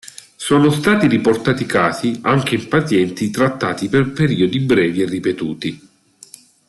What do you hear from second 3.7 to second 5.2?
per periodi brevi e